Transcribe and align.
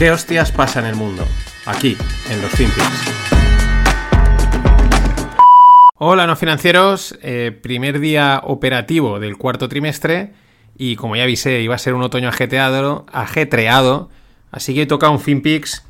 ¿Qué 0.00 0.10
hostias 0.10 0.50
pasa 0.50 0.80
en 0.80 0.86
el 0.86 0.96
mundo? 0.96 1.26
Aquí, 1.66 1.94
en 2.30 2.40
los 2.40 2.50
FinPix. 2.52 2.86
Hola, 5.98 6.26
no 6.26 6.36
financieros. 6.36 7.18
Eh, 7.20 7.52
primer 7.62 8.00
día 8.00 8.40
operativo 8.44 9.20
del 9.20 9.36
cuarto 9.36 9.68
trimestre. 9.68 10.32
Y 10.78 10.96
como 10.96 11.16
ya 11.16 11.24
avisé, 11.24 11.60
iba 11.60 11.74
a 11.74 11.78
ser 11.78 11.92
un 11.92 12.00
otoño 12.00 12.30
ajetreado. 12.30 13.04
ajetreado 13.12 14.08
así 14.50 14.74
que 14.74 14.86
toca 14.86 15.10
un 15.10 15.20
FinPix, 15.20 15.84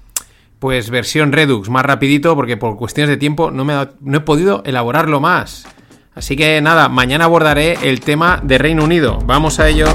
pues 0.58 0.90
versión 0.90 1.30
Redux, 1.30 1.68
más 1.68 1.86
rapidito, 1.86 2.34
porque 2.34 2.56
por 2.56 2.76
cuestiones 2.76 3.10
de 3.10 3.16
tiempo 3.16 3.52
no, 3.52 3.64
me 3.64 3.74
no 4.00 4.18
he 4.18 4.22
podido 4.22 4.64
elaborarlo 4.66 5.20
más. 5.20 5.68
Así 6.16 6.34
que 6.34 6.60
nada, 6.60 6.88
mañana 6.88 7.26
abordaré 7.26 7.78
el 7.84 8.00
tema 8.00 8.40
de 8.42 8.58
Reino 8.58 8.82
Unido. 8.82 9.20
Vamos 9.24 9.60
a 9.60 9.68
ello. 9.68 9.86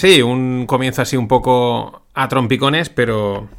Sí, 0.00 0.22
un 0.22 0.64
comienzo 0.64 1.02
así 1.02 1.18
un 1.18 1.28
poco 1.28 2.04
a 2.14 2.26
trompicones, 2.26 2.88
pero 2.88 3.50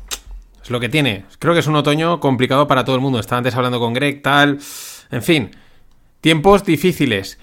es 0.64 0.72
lo 0.72 0.80
que 0.80 0.90
tiene. 0.90 1.26
Creo 1.38 1.54
que 1.54 1.60
es 1.60 1.68
un 1.68 1.76
otoño 1.76 2.20
complicado 2.20 2.68
para 2.68 2.84
todo 2.84 2.96
el 2.96 3.02
mundo. 3.04 3.20
Estaba 3.20 3.38
antes 3.38 3.54
hablando 3.54 3.80
con 3.80 3.94
Greg, 3.94 4.24
tal. 4.24 4.58
En 5.12 5.22
fin, 5.22 5.52
tiempos 6.20 6.66
difíciles. 6.66 7.38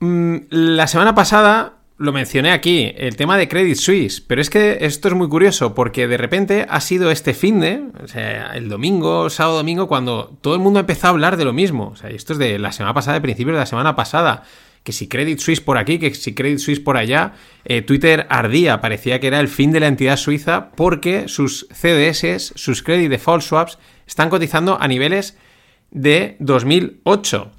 Mm, 0.00 0.36
la 0.50 0.86
semana 0.86 1.14
pasada 1.14 1.76
lo 1.96 2.12
mencioné 2.12 2.52
aquí, 2.52 2.92
el 2.98 3.16
tema 3.16 3.38
de 3.38 3.48
Credit 3.48 3.78
Suisse, 3.78 4.20
pero 4.20 4.42
es 4.42 4.50
que 4.50 4.76
esto 4.82 5.08
es 5.08 5.14
muy 5.14 5.30
curioso 5.30 5.74
porque 5.74 6.06
de 6.06 6.18
repente 6.18 6.66
ha 6.68 6.82
sido 6.82 7.10
este 7.10 7.32
fin 7.32 7.60
de, 7.60 7.84
o 8.04 8.06
sea, 8.06 8.54
el 8.54 8.68
domingo, 8.68 9.30
sábado, 9.30 9.56
domingo, 9.56 9.88
cuando 9.88 10.36
todo 10.42 10.52
el 10.52 10.60
mundo 10.60 10.78
empezó 10.78 11.06
a 11.06 11.10
hablar 11.10 11.38
de 11.38 11.46
lo 11.46 11.54
mismo. 11.54 11.88
O 11.88 11.96
sea, 11.96 12.10
esto 12.10 12.34
es 12.34 12.38
de 12.38 12.58
la 12.58 12.72
semana 12.72 12.92
pasada, 12.92 13.14
de 13.14 13.22
principios 13.22 13.54
de 13.54 13.60
la 13.60 13.66
semana 13.66 13.96
pasada 13.96 14.42
que 14.86 14.92
si 14.92 15.08
Credit 15.08 15.40
Suisse 15.40 15.60
por 15.60 15.78
aquí, 15.78 15.98
que 15.98 16.14
si 16.14 16.32
Credit 16.32 16.60
Suisse 16.60 16.78
por 16.78 16.96
allá, 16.96 17.32
eh, 17.64 17.82
Twitter 17.82 18.24
ardía, 18.30 18.80
parecía 18.80 19.18
que 19.18 19.26
era 19.26 19.40
el 19.40 19.48
fin 19.48 19.72
de 19.72 19.80
la 19.80 19.88
entidad 19.88 20.16
suiza 20.16 20.70
porque 20.76 21.26
sus 21.26 21.66
CDS, 21.72 22.52
sus 22.54 22.84
Credit 22.84 23.10
Default 23.10 23.42
Swaps, 23.42 23.78
están 24.06 24.30
cotizando 24.30 24.80
a 24.80 24.86
niveles 24.86 25.36
de 25.90 26.36
2008. 26.38 27.50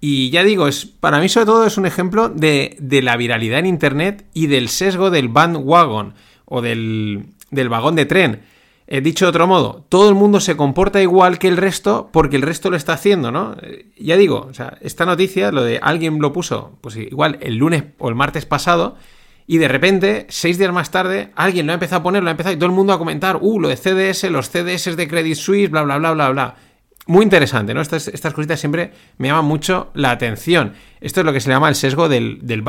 Y 0.00 0.30
ya 0.30 0.42
digo, 0.42 0.66
es, 0.66 0.86
para 0.86 1.20
mí 1.20 1.28
sobre 1.28 1.44
todo 1.44 1.66
es 1.66 1.76
un 1.76 1.84
ejemplo 1.84 2.30
de, 2.30 2.78
de 2.80 3.02
la 3.02 3.18
viralidad 3.18 3.58
en 3.58 3.66
Internet 3.66 4.24
y 4.32 4.46
del 4.46 4.70
sesgo 4.70 5.10
del 5.10 5.28
bandwagon 5.28 6.14
o 6.46 6.62
del, 6.62 7.26
del 7.50 7.68
vagón 7.68 7.94
de 7.94 8.06
tren 8.06 8.40
He 8.86 9.00
dicho 9.00 9.24
de 9.24 9.30
otro 9.30 9.46
modo, 9.46 9.86
todo 9.88 10.10
el 10.10 10.14
mundo 10.14 10.40
se 10.40 10.56
comporta 10.56 11.00
igual 11.00 11.38
que 11.38 11.48
el 11.48 11.56
resto 11.56 12.10
porque 12.12 12.36
el 12.36 12.42
resto 12.42 12.70
lo 12.70 12.76
está 12.76 12.92
haciendo, 12.92 13.32
¿no? 13.32 13.56
Eh, 13.62 13.86
ya 13.96 14.16
digo, 14.16 14.46
o 14.50 14.52
sea, 14.52 14.76
esta 14.82 15.06
noticia, 15.06 15.50
lo 15.52 15.64
de 15.64 15.78
alguien 15.80 16.18
lo 16.20 16.32
puso, 16.34 16.78
pues 16.82 16.96
igual 16.96 17.38
el 17.40 17.56
lunes 17.56 17.84
o 17.98 18.10
el 18.10 18.14
martes 18.14 18.44
pasado, 18.44 18.96
y 19.46 19.58
de 19.58 19.68
repente, 19.68 20.26
seis 20.30 20.58
días 20.58 20.72
más 20.72 20.90
tarde, 20.90 21.30
alguien 21.34 21.66
lo 21.66 21.72
ha 21.72 21.74
empezado 21.74 22.00
a 22.00 22.02
poner, 22.02 22.22
lo 22.22 22.28
ha 22.28 22.32
empezado 22.32 22.54
y 22.54 22.58
todo 22.58 22.66
el 22.66 22.74
mundo 22.74 22.92
a 22.92 22.98
comentar, 22.98 23.38
uh, 23.40 23.60
lo 23.60 23.68
de 23.68 23.76
CDS, 23.76 24.30
los 24.30 24.48
CDS 24.48 24.96
de 24.96 25.08
Credit 25.08 25.34
Suisse, 25.34 25.70
bla, 25.70 25.82
bla, 25.82 25.98
bla, 25.98 26.12
bla, 26.12 26.30
bla. 26.30 26.54
Muy 27.06 27.22
interesante, 27.22 27.74
¿no? 27.74 27.82
Estas, 27.82 28.08
estas 28.08 28.32
cositas 28.32 28.58
siempre 28.58 28.92
me 29.18 29.28
llaman 29.28 29.44
mucho 29.44 29.90
la 29.92 30.10
atención. 30.10 30.72
Esto 31.02 31.20
es 31.20 31.26
lo 31.26 31.34
que 31.34 31.40
se 31.40 31.50
llama 31.50 31.68
el 31.68 31.74
sesgo 31.74 32.08
del, 32.08 32.38
del, 32.42 32.62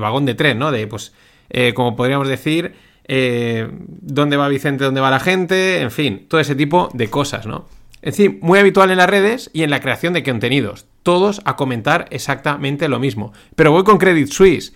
vagón 0.00 0.26
de 0.26 0.34
tren, 0.34 0.58
¿no? 0.58 0.70
De, 0.70 0.86
pues, 0.86 1.14
eh, 1.48 1.72
como 1.72 1.96
podríamos 1.96 2.28
decir, 2.28 2.74
eh, 3.12 3.68
dónde 3.72 4.36
va 4.36 4.46
Vicente, 4.46 4.84
dónde 4.84 5.00
va 5.00 5.10
la 5.10 5.18
gente, 5.18 5.80
en 5.80 5.90
fin, 5.90 6.26
todo 6.28 6.40
ese 6.40 6.54
tipo 6.54 6.90
de 6.94 7.10
cosas, 7.10 7.44
¿no? 7.44 7.66
Es 8.02 8.16
decir, 8.16 8.38
muy 8.40 8.60
habitual 8.60 8.92
en 8.92 8.98
las 8.98 9.10
redes 9.10 9.50
y 9.52 9.64
en 9.64 9.70
la 9.70 9.80
creación 9.80 10.12
de 10.12 10.22
contenidos. 10.22 10.86
Todos 11.02 11.42
a 11.44 11.56
comentar 11.56 12.06
exactamente 12.10 12.88
lo 12.88 13.00
mismo. 13.00 13.32
Pero 13.56 13.72
voy 13.72 13.82
con 13.82 13.98
Credit 13.98 14.28
Suisse. 14.28 14.74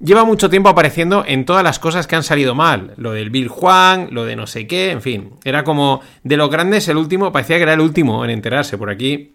Lleva 0.00 0.24
mucho 0.24 0.50
tiempo 0.50 0.70
apareciendo 0.70 1.22
en 1.24 1.44
todas 1.44 1.62
las 1.62 1.78
cosas 1.78 2.08
que 2.08 2.16
han 2.16 2.24
salido 2.24 2.56
mal. 2.56 2.94
Lo 2.96 3.12
del 3.12 3.30
Bill 3.30 3.46
Juan, 3.46 4.08
lo 4.10 4.24
de 4.24 4.34
no 4.34 4.48
sé 4.48 4.66
qué, 4.66 4.90
en 4.90 5.00
fin. 5.00 5.30
Era 5.44 5.62
como 5.62 6.00
de 6.24 6.36
los 6.36 6.50
grandes 6.50 6.88
el 6.88 6.96
último, 6.96 7.30
parecía 7.30 7.58
que 7.58 7.62
era 7.62 7.74
el 7.74 7.80
último 7.80 8.24
en 8.24 8.30
enterarse. 8.30 8.76
Por 8.76 8.90
aquí, 8.90 9.34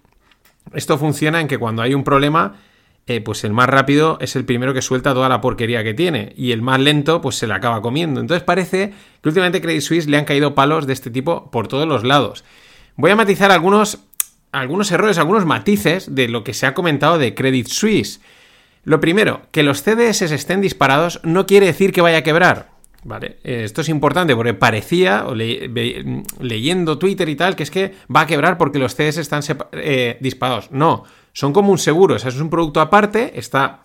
esto 0.74 0.98
funciona 0.98 1.40
en 1.40 1.48
que 1.48 1.58
cuando 1.58 1.82
hay 1.82 1.94
un 1.94 2.04
problema, 2.04 2.58
eh, 3.10 3.22
pues 3.22 3.46
el 3.46 3.54
más 3.54 3.70
rápido 3.70 4.18
es 4.20 4.36
el 4.36 4.44
primero 4.44 4.74
que 4.74 4.82
suelta 4.82 5.14
toda 5.14 5.30
la 5.30 5.40
porquería 5.40 5.82
que 5.82 5.94
tiene 5.94 6.34
y 6.36 6.52
el 6.52 6.62
más 6.62 6.80
lento 6.80 7.22
pues 7.22 7.38
se 7.38 7.48
la 7.48 7.56
acaba 7.56 7.82
comiendo. 7.82 8.20
Entonces 8.20 8.44
parece 8.44 8.94
que 9.22 9.30
últimamente 9.30 9.62
Credit 9.62 9.82
Suisse 9.82 10.08
le 10.08 10.18
han 10.18 10.26
caído 10.26 10.56
palos 10.56 10.86
de 10.88 10.94
este 10.94 11.10
tipo 11.10 11.50
por 11.50 11.70
todos 11.70 11.88
los 11.88 12.04
lados. 12.04 12.44
Voy 12.98 13.12
a 13.12 13.16
matizar 13.16 13.50
algunos, 13.52 14.00
algunos 14.52 14.92
errores, 14.92 15.18
algunos 15.18 15.46
matices 15.46 16.14
de 16.14 16.28
lo 16.28 16.44
que 16.44 16.54
se 16.54 16.66
ha 16.66 16.74
comentado 16.74 17.18
de 17.18 17.34
Credit 17.34 17.68
Suisse. 17.68 18.20
Lo 18.84 19.00
primero, 19.00 19.42
que 19.52 19.64
los 19.64 19.84
CDS 19.84 20.24
estén 20.24 20.60
disparados 20.60 21.22
no 21.24 21.46
quiere 21.46 21.68
decir 21.68 21.94
que 21.94 22.02
vaya 22.02 22.18
a 22.18 22.24
quebrar. 22.24 22.72
Vale, 23.04 23.38
eh, 23.46 23.62
esto 23.64 23.82
es 23.82 23.90
importante 23.90 24.36
porque 24.36 24.54
parecía, 24.54 25.26
leyendo 26.42 26.98
Twitter 26.98 27.30
y 27.30 27.38
tal, 27.38 27.56
que 27.56 27.64
es 27.64 27.72
que 27.72 27.94
va 28.14 28.22
a 28.22 28.28
quebrar 28.28 28.58
porque 28.58 28.80
los 28.80 28.96
CDS 28.96 29.18
están 29.18 29.44
eh, 29.72 30.18
disparados. 30.20 30.72
No, 30.72 31.06
son 31.38 31.54
como 31.54 31.72
un 31.72 31.78
seguro, 31.78 32.16
o 32.16 32.20
sea, 32.20 32.30
es 32.30 32.40
un 32.40 32.50
producto 32.50 32.82
aparte, 32.82 33.34
está 33.38 33.84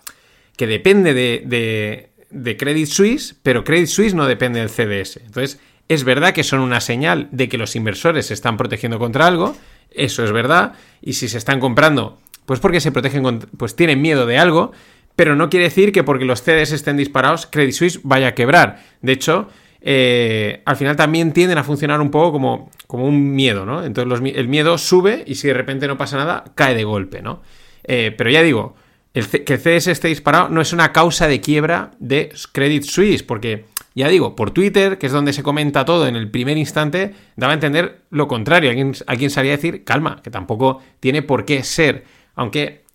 que 0.57 0.65
depende 0.65 1.13
de, 1.13 2.09
de, 2.31 2.57
Credit 2.57 2.87
Suisse, 2.87 3.35
pero 3.43 3.63
Credit 3.63 3.85
Suisse 3.85 4.15
no 4.15 4.25
depende 4.25 4.59
del 4.59 4.71
CDS. 4.71 5.17
Entonces, 5.17 5.59
es 5.87 6.03
verdad 6.03 6.33
que 6.33 6.43
son 6.43 6.61
una 6.61 6.81
señal 6.81 7.29
de 7.31 7.49
que 7.49 7.59
los 7.59 7.75
inversores 7.75 8.25
se 8.25 8.33
están 8.33 8.57
protegiendo 8.57 8.97
contra 8.97 9.27
algo, 9.27 9.55
eso 9.91 10.23
es 10.23 10.31
verdad, 10.31 10.73
y 10.99 11.13
si 11.13 11.29
se 11.29 11.37
están 11.37 11.59
comprando, 11.59 12.17
pues 12.47 12.59
porque 12.59 12.81
se 12.81 12.91
protegen, 12.91 13.41
pues 13.55 13.75
tienen 13.75 14.01
miedo 14.01 14.25
de 14.25 14.39
algo, 14.39 14.71
pero 15.15 15.35
no 15.35 15.51
quiere 15.51 15.65
decir 15.65 15.91
que 15.91 16.03
porque 16.03 16.25
los 16.25 16.41
CDS 16.41 16.71
estén 16.71 16.97
disparados, 16.97 17.45
Credit 17.45 17.75
Suisse 17.75 17.99
vaya 18.01 18.29
a 18.29 18.33
quebrar. 18.33 18.83
De 19.03 19.11
hecho, 19.11 19.47
eh, 19.85 20.61
al 20.65 20.77
final 20.77 20.95
también 20.95 21.33
tienden 21.33 21.57
a 21.57 21.63
funcionar 21.63 21.99
un 21.99 22.09
poco 22.09 22.31
como, 22.31 22.71
como 22.87 23.05
un 23.05 23.35
miedo, 23.35 23.65
¿no? 23.65 23.83
Entonces 23.83 24.33
el 24.35 24.47
miedo 24.47 24.77
sube 24.77 25.23
y 25.27 25.35
si 25.35 25.49
de 25.49 25.53
repente 25.53 25.87
no 25.87 25.97
pasa 25.97 26.15
nada, 26.15 26.45
cae 26.55 26.73
de 26.73 26.85
golpe, 26.85 27.21
¿no? 27.21 27.41
Eh, 27.83 28.15
pero 28.17 28.29
ya 28.29 28.41
digo, 28.41 28.75
que 29.11 29.19
el 29.53 29.59
CS 29.59 29.87
esté 29.87 30.07
disparado 30.07 30.47
no 30.47 30.61
es 30.61 30.71
una 30.71 30.93
causa 30.93 31.27
de 31.27 31.41
quiebra 31.41 31.91
de 31.99 32.31
Credit 32.53 32.83
Suisse, 32.83 33.23
porque 33.23 33.65
ya 33.93 34.07
digo, 34.07 34.37
por 34.37 34.51
Twitter, 34.51 34.97
que 34.97 35.07
es 35.07 35.11
donde 35.11 35.33
se 35.33 35.43
comenta 35.43 35.83
todo 35.83 36.07
en 36.07 36.15
el 36.15 36.31
primer 36.31 36.57
instante, 36.57 37.13
daba 37.35 37.51
a 37.51 37.55
entender 37.55 38.03
lo 38.09 38.29
contrario. 38.29 38.69
Alguien, 38.69 38.93
alguien 39.05 39.29
salía 39.29 39.51
a 39.51 39.57
decir, 39.57 39.83
calma, 39.83 40.21
que 40.23 40.31
tampoco 40.31 40.81
tiene 41.01 41.21
por 41.23 41.43
qué 41.43 41.61
ser, 41.63 42.05
aunque 42.35 42.85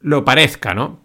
lo 0.00 0.24
parezca, 0.24 0.74
¿no? 0.74 1.00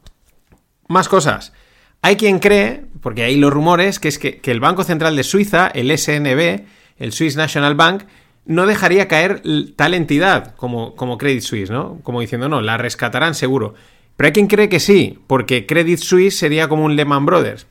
Más 0.88 1.10
cosas. 1.10 1.52
Hay 2.02 2.16
quien 2.16 2.40
cree, 2.40 2.86
porque 3.02 3.24
hay 3.24 3.36
los 3.36 3.54
rumores, 3.54 4.00
que 4.00 4.08
es 4.08 4.18
que, 4.18 4.40
el 4.44 4.60
Banco 4.60 4.84
Central 4.84 5.16
de 5.16 5.24
Suiza, 5.24 5.68
el 5.68 5.96
SNB, 5.96 6.66
el 6.98 7.14
Swiss 7.14 7.36
National 7.36 7.76
Bank, 7.76 8.04
no 8.46 8.66
dejaría 8.66 9.08
caer 9.08 9.44
tal 9.76 9.94
entidad 9.94 10.56
como, 10.56 10.96
Credit 11.18 11.42
Suisse, 11.42 11.70
¿no? 11.70 12.00
Como 12.04 12.22
diciendo, 12.22 12.50
no, 12.50 12.62
la 12.62 12.78
rescatarán 12.78 13.36
seguro. 13.36 13.76
Pero 14.18 14.28
hay 14.28 14.34
quien 14.34 14.48
cree 14.48 14.68
que 14.68 14.80
sí, 14.80 15.20
porque 15.28 15.66
Credit 15.68 16.00
Suisse 16.00 16.38
sería 16.38 16.68
como 16.68 16.86
un 16.86 16.96
Lehman 16.96 17.26
Brothers, 17.26 17.68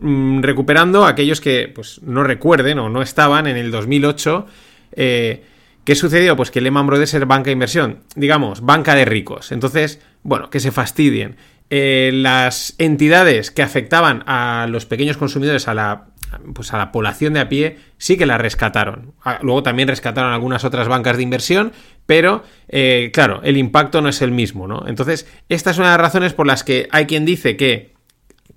mm, 0.00 0.42
recuperando 0.42 1.04
a 1.04 1.08
aquellos 1.08 1.40
que 1.40 1.70
pues, 1.74 2.02
no 2.02 2.24
recuerden 2.24 2.78
o 2.78 2.90
no 2.90 3.00
estaban 3.00 3.46
en 3.46 3.56
el 3.56 3.70
2008. 3.70 4.46
Eh, 4.92 5.44
¿Qué 5.84 5.94
sucedió? 5.94 6.36
Pues 6.36 6.50
que 6.50 6.60
Lehman 6.60 6.86
Brothers 6.86 7.14
era 7.14 7.24
banca 7.24 7.46
de 7.46 7.52
inversión, 7.52 8.00
digamos, 8.14 8.60
banca 8.60 8.94
de 8.94 9.04
ricos. 9.04 9.50
Entonces, 9.50 10.00
bueno, 10.22 10.48
que 10.50 10.60
se 10.60 10.70
fastidien. 10.70 11.36
Eh, 11.74 12.10
las 12.12 12.74
entidades 12.76 13.50
que 13.50 13.62
afectaban 13.62 14.24
a 14.26 14.66
los 14.68 14.84
pequeños 14.84 15.16
consumidores, 15.16 15.68
a 15.68 15.72
la, 15.72 16.08
pues 16.52 16.74
a 16.74 16.76
la 16.76 16.92
población 16.92 17.32
de 17.32 17.40
a 17.40 17.48
pie, 17.48 17.78
sí 17.96 18.18
que 18.18 18.26
la 18.26 18.36
rescataron. 18.36 19.14
Ah, 19.24 19.38
luego 19.40 19.62
también 19.62 19.88
rescataron 19.88 20.34
algunas 20.34 20.64
otras 20.64 20.86
bancas 20.86 21.16
de 21.16 21.22
inversión, 21.22 21.72
pero 22.04 22.44
eh, 22.68 23.10
claro, 23.14 23.40
el 23.42 23.56
impacto 23.56 24.02
no 24.02 24.10
es 24.10 24.20
el 24.20 24.32
mismo, 24.32 24.68
¿no? 24.68 24.84
Entonces, 24.86 25.26
esta 25.48 25.70
es 25.70 25.78
una 25.78 25.86
de 25.86 25.92
las 25.92 26.02
razones 26.02 26.34
por 26.34 26.46
las 26.46 26.62
que 26.62 26.88
hay 26.90 27.06
quien 27.06 27.24
dice 27.24 27.56
que 27.56 27.94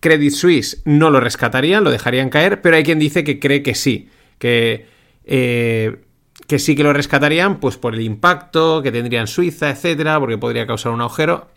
Credit 0.01 0.33
Suisse 0.33 0.81
no 0.83 1.09
lo 1.09 1.21
rescatarían, 1.21 1.85
lo 1.85 1.91
dejarían 1.91 2.29
caer, 2.29 2.61
pero 2.61 2.75
hay 2.75 2.83
quien 2.83 2.99
dice 2.99 3.23
que 3.23 3.39
cree 3.39 3.63
que 3.63 3.75
sí, 3.75 4.09
que... 4.39 4.87
Eh, 5.23 6.01
que 6.47 6.59
sí 6.59 6.75
que 6.75 6.83
lo 6.83 6.93
rescatarían, 6.93 7.59
pues 7.59 7.77
por 7.77 7.95
el 7.95 8.01
impacto 8.01 8.83
que 8.83 8.91
tendría 8.91 9.21
en 9.21 9.25
Suiza, 9.25 9.71
etcétera, 9.71 10.19
porque 10.19 10.37
podría 10.37 10.67
causar 10.67 10.91
un 10.91 11.01
agujero, 11.01 11.49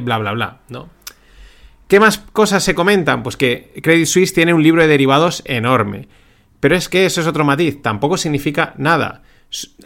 bla, 0.00 0.18
bla, 0.18 0.32
bla, 0.32 0.60
¿no? 0.68 0.88
¿Qué 1.88 2.00
más 2.00 2.18
cosas 2.18 2.62
se 2.62 2.74
comentan? 2.74 3.22
Pues 3.22 3.36
que 3.36 3.72
Credit 3.82 4.06
Suisse 4.06 4.34
tiene 4.34 4.52
un 4.52 4.62
libro 4.62 4.82
de 4.82 4.88
derivados 4.88 5.42
enorme. 5.46 6.08
Pero 6.60 6.76
es 6.76 6.88
que 6.88 7.06
eso 7.06 7.20
es 7.20 7.26
otro 7.26 7.44
matiz, 7.44 7.80
tampoco 7.80 8.16
significa 8.16 8.74
nada. 8.76 9.22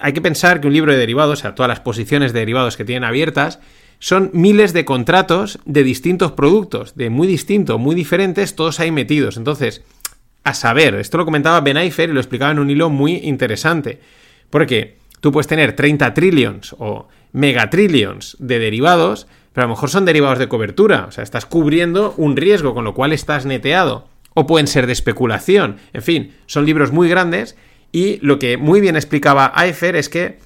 Hay 0.01 0.13
que 0.13 0.21
pensar 0.21 0.61
que 0.61 0.67
un 0.67 0.73
libro 0.73 0.93
de 0.93 0.99
derivados, 0.99 1.39
o 1.39 1.43
sea, 1.43 1.55
todas 1.55 1.69
las 1.69 1.81
posiciones 1.81 2.33
de 2.33 2.41
derivados 2.41 2.77
que 2.77 2.85
tienen 2.85 3.05
abiertas, 3.05 3.61
son 4.01 4.31
miles 4.33 4.73
de 4.73 4.85
contratos 4.85 5.61
de 5.65 5.85
distintos 5.85 6.33
productos, 6.33 6.97
de 6.97 7.09
muy 7.09 7.29
distintos, 7.29 7.79
muy 7.79 7.95
diferentes, 7.95 8.57
todos 8.57 8.81
ahí 8.81 8.91
metidos. 8.91 9.37
Entonces, 9.37 9.85
a 10.43 10.55
saber, 10.55 10.97
esto 10.97 11.19
lo 11.19 11.25
comentaba 11.25 11.61
Ben 11.61 11.77
Eifer 11.77 12.11
y 12.11 12.13
lo 12.13 12.21
explicaba 12.21 12.51
en 12.51 12.59
un 12.59 12.71
hilo 12.71 12.91
muy 12.91 13.19
interesante. 13.19 14.01
Porque 14.51 14.97
tú 15.21 15.31
puedes 15.31 15.47
tener 15.47 15.77
30 15.77 16.15
trillions 16.15 16.75
o 16.81 17.07
megatrillions 17.33 18.37
de 18.41 18.59
derivados, 18.59 19.29
pero 19.53 19.65
a 19.65 19.69
lo 19.69 19.75
mejor 19.75 19.91
son 19.91 20.05
derivados 20.05 20.39
de 20.39 20.49
cobertura, 20.49 21.07
o 21.09 21.13
sea, 21.13 21.25
estás 21.25 21.47
cubriendo 21.47 22.15
un 22.17 22.37
riesgo, 22.37 22.75
con 22.75 22.85
lo 22.85 22.95
cual 22.95 23.13
estás 23.13 23.47
neteado. 23.47 24.09
O 24.35 24.47
pueden 24.47 24.67
ser 24.67 24.87
de 24.87 24.95
especulación. 24.95 25.77
En 25.93 26.01
fin, 26.01 26.35
son 26.47 26.65
libros 26.65 26.91
muy 26.91 27.07
grandes 27.09 27.55
y 27.93 28.19
lo 28.23 28.39
que 28.39 28.57
muy 28.57 28.81
bien 28.81 28.97
explicaba 28.97 29.53
Eifer 29.55 29.95
es 29.95 30.09
que 30.09 30.39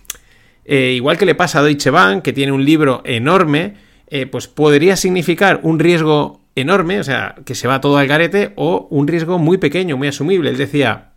eh, 0.65 0.93
igual 0.97 1.17
que 1.17 1.27
le 1.27 1.37
pasa 1.37 1.61
a 1.61 1.63
Deutsche 1.63 1.91
Bank, 1.91 2.23
que 2.23 2.33
tiene 2.33 2.51
un 2.51 2.65
libro 2.65 3.03
enorme, 3.05 3.75
eh, 4.09 4.27
pues 4.27 4.49
podría 4.49 4.97
significar 4.97 5.61
un 5.63 5.79
riesgo 5.79 6.41
enorme, 6.57 6.99
o 6.99 7.05
sea, 7.05 7.37
que 7.45 7.55
se 7.55 7.69
va 7.69 7.81
todo 7.81 7.99
al 7.99 8.09
garete, 8.09 8.53
o 8.57 8.89
un 8.91 9.07
riesgo 9.07 9.39
muy 9.39 9.59
pequeño, 9.59 9.97
muy 9.97 10.09
asumible. 10.09 10.51
Él 10.51 10.57
decía 10.57 11.13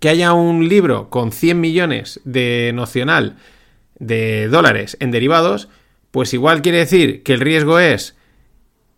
que 0.00 0.08
haya 0.08 0.32
un 0.32 0.68
libro 0.68 1.10
con 1.10 1.30
100 1.30 1.60
millones 1.60 2.20
de 2.24 2.72
nocional 2.74 3.36
de 3.98 4.48
dólares 4.48 4.96
en 5.00 5.12
derivados, 5.12 5.68
pues 6.18 6.34
igual 6.34 6.62
quiere 6.62 6.78
decir 6.78 7.22
que 7.22 7.32
el 7.32 7.38
riesgo 7.38 7.78
es 7.78 8.16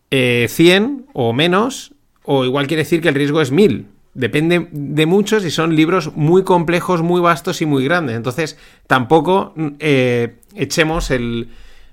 100 0.09 0.11
eh, 0.11 1.05
o 1.13 1.35
menos, 1.35 1.93
o 2.25 2.47
igual 2.47 2.67
quiere 2.67 2.85
decir 2.85 3.03
que 3.03 3.11
el 3.11 3.15
riesgo 3.15 3.43
es 3.43 3.51
1000. 3.51 3.89
Depende 4.15 4.69
de 4.73 5.05
muchos 5.05 5.45
y 5.45 5.51
son 5.51 5.77
libros 5.77 6.17
muy 6.17 6.45
complejos, 6.45 7.03
muy 7.03 7.21
vastos 7.21 7.61
y 7.61 7.67
muy 7.67 7.85
grandes. 7.85 8.17
Entonces, 8.17 8.57
tampoco 8.87 9.53
eh, 9.81 10.37
echemos 10.55 11.11
el. 11.11 11.51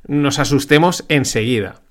nos 0.08 0.40
asustemos 0.40 1.04
enseguida. 1.10 1.82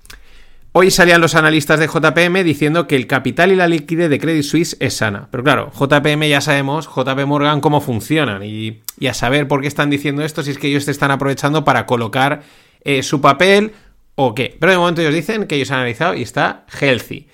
Hoy 0.79 0.91
salían 0.91 1.21
los 1.21 1.33
analistas 1.33 1.79
de 1.79 1.87
JPM 1.87 2.43
diciendo 2.43 2.87
que 2.87 2.95
el 2.95 3.07
capital 3.07 3.51
y 3.51 3.55
la 3.55 3.67
liquidez 3.67 4.11
de 4.11 4.19
Credit 4.19 4.43
Suisse 4.43 4.77
es 4.79 4.95
sana. 4.95 5.27
Pero 5.31 5.43
claro, 5.43 5.71
JPM 5.71 6.29
ya 6.29 6.39
sabemos, 6.41 6.87
JP 6.87 7.25
Morgan, 7.25 7.61
cómo 7.61 7.81
funcionan. 7.81 8.43
Y, 8.43 8.81
a 9.07 9.13
saber 9.13 9.47
por 9.47 9.61
qué 9.61 9.67
están 9.67 9.89
diciendo 9.89 10.23
esto, 10.23 10.43
si 10.43 10.51
es 10.51 10.57
que 10.57 10.67
ellos 10.67 10.85
te 10.85 10.91
están 10.91 11.11
aprovechando 11.11 11.63
para 11.63 11.85
colocar 11.85 12.43
eh, 12.87 13.03
su 13.03 13.19
papel 13.19 13.73
o 14.15 14.33
qué. 14.33 14.55
Pero 14.57 14.71
de 14.71 14.77
momento 14.77 15.01
ellos 15.01 15.13
dicen 15.13 15.45
que 15.45 15.55
ellos 15.55 15.69
han 15.71 15.79
analizado 15.79 16.13
y 16.13 16.21
está 16.21 16.65
healthy. 16.79 17.27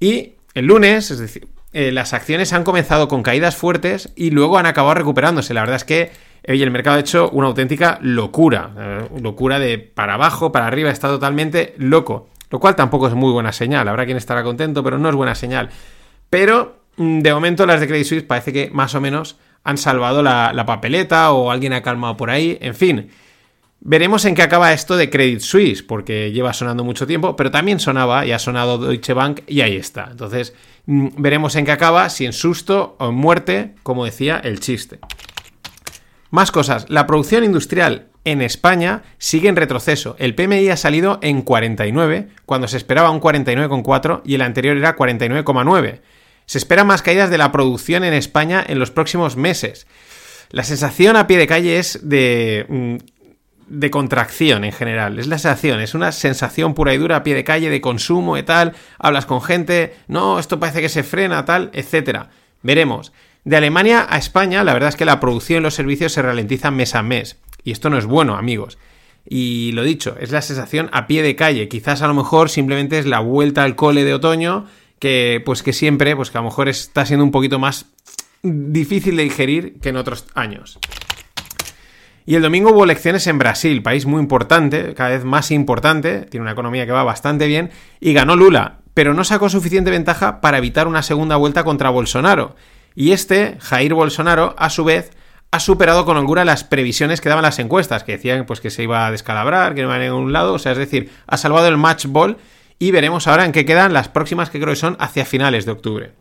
Y 0.00 0.32
el 0.54 0.64
lunes, 0.64 1.10
es 1.10 1.18
decir, 1.18 1.46
eh, 1.74 1.92
las 1.92 2.14
acciones 2.14 2.54
han 2.54 2.64
comenzado 2.64 3.06
con 3.06 3.22
caídas 3.22 3.56
fuertes 3.56 4.10
y 4.16 4.30
luego 4.30 4.56
han 4.56 4.64
acabado 4.64 4.94
recuperándose. 4.94 5.52
La 5.52 5.60
verdad 5.60 5.76
es 5.76 5.84
que 5.84 6.12
el 6.44 6.70
mercado 6.70 6.96
ha 6.96 7.00
hecho 7.00 7.28
una 7.28 7.48
auténtica 7.48 7.98
locura. 8.00 8.70
Eh, 8.78 9.20
locura 9.20 9.58
de 9.58 9.76
para 9.78 10.14
abajo, 10.14 10.50
para 10.50 10.66
arriba, 10.66 10.90
está 10.90 11.08
totalmente 11.08 11.74
loco. 11.76 12.30
Lo 12.48 12.58
cual 12.58 12.74
tampoco 12.74 13.06
es 13.08 13.14
muy 13.14 13.32
buena 13.32 13.52
señal. 13.52 13.86
Habrá 13.88 14.06
quien 14.06 14.16
estará 14.16 14.42
contento, 14.42 14.82
pero 14.82 14.96
no 14.96 15.10
es 15.10 15.14
buena 15.14 15.34
señal. 15.34 15.68
Pero 16.30 16.84
mm, 16.96 17.18
de 17.18 17.34
momento 17.34 17.66
las 17.66 17.80
de 17.80 17.86
Credit 17.86 18.06
Suisse 18.06 18.22
parece 18.22 18.50
que 18.50 18.70
más 18.70 18.94
o 18.94 19.02
menos 19.02 19.36
han 19.62 19.76
salvado 19.76 20.22
la, 20.22 20.54
la 20.54 20.64
papeleta 20.64 21.32
o 21.32 21.50
alguien 21.50 21.74
ha 21.74 21.82
calmado 21.82 22.16
por 22.16 22.30
ahí. 22.30 22.56
En 22.62 22.74
fin. 22.74 23.10
Veremos 23.88 24.24
en 24.24 24.34
qué 24.34 24.42
acaba 24.42 24.72
esto 24.72 24.96
de 24.96 25.10
Credit 25.10 25.38
Suisse, 25.38 25.84
porque 25.84 26.32
lleva 26.32 26.52
sonando 26.52 26.82
mucho 26.82 27.06
tiempo, 27.06 27.36
pero 27.36 27.52
también 27.52 27.78
sonaba 27.78 28.26
y 28.26 28.32
ha 28.32 28.38
sonado 28.40 28.78
Deutsche 28.78 29.12
Bank 29.12 29.42
y 29.46 29.60
ahí 29.60 29.76
está. 29.76 30.08
Entonces, 30.10 30.54
mm, 30.86 31.10
veremos 31.18 31.54
en 31.54 31.64
qué 31.64 31.70
acaba, 31.70 32.08
si 32.08 32.26
en 32.26 32.32
susto 32.32 32.96
o 32.98 33.10
en 33.10 33.14
muerte, 33.14 33.76
como 33.84 34.04
decía 34.04 34.40
el 34.42 34.58
chiste. 34.58 34.98
Más 36.30 36.50
cosas, 36.50 36.86
la 36.88 37.06
producción 37.06 37.44
industrial 37.44 38.08
en 38.24 38.42
España 38.42 39.04
sigue 39.18 39.48
en 39.48 39.54
retroceso. 39.54 40.16
El 40.18 40.34
PMI 40.34 40.68
ha 40.70 40.76
salido 40.76 41.20
en 41.22 41.42
49, 41.42 42.26
cuando 42.44 42.66
se 42.66 42.78
esperaba 42.78 43.10
un 43.10 43.20
49,4 43.20 44.22
y 44.24 44.34
el 44.34 44.42
anterior 44.42 44.76
era 44.76 44.96
49,9. 44.96 46.00
Se 46.44 46.58
esperan 46.58 46.88
más 46.88 47.02
caídas 47.02 47.30
de 47.30 47.38
la 47.38 47.52
producción 47.52 48.02
en 48.02 48.14
España 48.14 48.64
en 48.66 48.80
los 48.80 48.90
próximos 48.90 49.36
meses. 49.36 49.86
La 50.50 50.64
sensación 50.64 51.14
a 51.14 51.28
pie 51.28 51.38
de 51.38 51.46
calle 51.46 51.78
es 51.78 52.00
de 52.02 52.66
mm, 52.68 53.15
de 53.68 53.90
contracción 53.90 54.64
en 54.64 54.72
general. 54.72 55.18
Es 55.18 55.26
la 55.26 55.38
sensación, 55.38 55.80
es 55.80 55.94
una 55.94 56.12
sensación 56.12 56.74
pura 56.74 56.94
y 56.94 56.98
dura 56.98 57.16
a 57.16 57.22
pie 57.22 57.34
de 57.34 57.44
calle 57.44 57.70
de 57.70 57.80
consumo 57.80 58.36
y 58.38 58.42
tal. 58.42 58.74
Hablas 58.98 59.26
con 59.26 59.42
gente, 59.42 59.94
no, 60.08 60.38
esto 60.38 60.60
parece 60.60 60.80
que 60.80 60.88
se 60.88 61.02
frena, 61.02 61.44
tal, 61.44 61.70
etcétera. 61.72 62.30
Veremos. 62.62 63.12
De 63.44 63.56
Alemania 63.56 64.06
a 64.08 64.18
España, 64.18 64.64
la 64.64 64.72
verdad 64.72 64.88
es 64.88 64.96
que 64.96 65.04
la 65.04 65.20
producción 65.20 65.60
y 65.60 65.62
los 65.62 65.74
servicios 65.74 66.12
se 66.12 66.22
ralentizan 66.22 66.74
mes 66.74 66.94
a 66.94 67.02
mes. 67.02 67.38
Y 67.62 67.72
esto 67.72 67.90
no 67.90 67.98
es 67.98 68.06
bueno, 68.06 68.36
amigos. 68.36 68.78
Y 69.28 69.72
lo 69.72 69.82
dicho, 69.82 70.16
es 70.20 70.30
la 70.30 70.42
sensación 70.42 70.88
a 70.92 71.06
pie 71.06 71.22
de 71.22 71.36
calle. 71.36 71.68
Quizás 71.68 72.02
a 72.02 72.06
lo 72.06 72.14
mejor 72.14 72.48
simplemente 72.48 72.98
es 72.98 73.06
la 73.06 73.20
vuelta 73.20 73.64
al 73.64 73.74
cole 73.74 74.04
de 74.04 74.14
otoño, 74.14 74.66
que 74.98 75.42
pues 75.44 75.62
que 75.62 75.72
siempre, 75.72 76.14
pues 76.16 76.30
que 76.30 76.38
a 76.38 76.40
lo 76.40 76.46
mejor 76.46 76.68
está 76.68 77.04
siendo 77.06 77.24
un 77.24 77.32
poquito 77.32 77.58
más 77.58 77.86
difícil 78.42 79.16
de 79.16 79.24
digerir 79.24 79.80
que 79.80 79.88
en 79.88 79.96
otros 79.96 80.26
años. 80.34 80.78
Y 82.28 82.34
el 82.34 82.42
domingo 82.42 82.72
hubo 82.72 82.82
elecciones 82.82 83.28
en 83.28 83.38
Brasil, 83.38 83.84
país 83.84 84.04
muy 84.04 84.20
importante, 84.20 84.94
cada 84.94 85.10
vez 85.10 85.24
más 85.24 85.52
importante, 85.52 86.22
tiene 86.22 86.42
una 86.42 86.52
economía 86.52 86.84
que 86.84 86.90
va 86.90 87.04
bastante 87.04 87.46
bien, 87.46 87.70
y 88.00 88.12
ganó 88.12 88.34
Lula, 88.34 88.80
pero 88.94 89.14
no 89.14 89.22
sacó 89.22 89.48
suficiente 89.48 89.92
ventaja 89.92 90.40
para 90.40 90.58
evitar 90.58 90.88
una 90.88 91.04
segunda 91.04 91.36
vuelta 91.36 91.62
contra 91.62 91.88
Bolsonaro. 91.88 92.56
Y 92.96 93.12
este, 93.12 93.58
Jair 93.60 93.94
Bolsonaro, 93.94 94.56
a 94.58 94.70
su 94.70 94.82
vez, 94.82 95.12
ha 95.52 95.60
superado 95.60 96.04
con 96.04 96.16
holgura 96.16 96.44
las 96.44 96.64
previsiones 96.64 97.20
que 97.20 97.28
daban 97.28 97.44
las 97.44 97.60
encuestas, 97.60 98.02
que 98.02 98.12
decían 98.12 98.44
pues, 98.44 98.60
que 98.60 98.70
se 98.70 98.82
iba 98.82 99.06
a 99.06 99.12
descalabrar, 99.12 99.76
que 99.76 99.82
no 99.82 99.88
iba 99.88 99.94
a 99.94 99.98
ningún 100.00 100.32
lado, 100.32 100.54
o 100.54 100.58
sea, 100.58 100.72
es 100.72 100.78
decir, 100.78 101.12
ha 101.28 101.36
salvado 101.36 101.68
el 101.68 101.76
match 101.76 102.06
ball 102.06 102.38
y 102.80 102.90
veremos 102.90 103.28
ahora 103.28 103.44
en 103.44 103.52
qué 103.52 103.64
quedan 103.64 103.92
las 103.92 104.08
próximas 104.08 104.50
que 104.50 104.58
creo 104.58 104.72
que 104.72 104.80
son 104.80 104.96
hacia 104.98 105.24
finales 105.24 105.64
de 105.64 105.70
octubre. 105.70 106.12